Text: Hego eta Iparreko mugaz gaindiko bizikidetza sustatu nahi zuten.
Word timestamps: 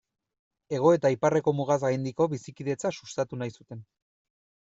Hego 0.75 0.93
eta 0.95 1.09
Iparreko 1.15 1.51
mugaz 1.57 1.77
gaindiko 1.83 2.27
bizikidetza 2.33 2.93
sustatu 3.01 3.39
nahi 3.43 3.53
zuten. 3.61 3.85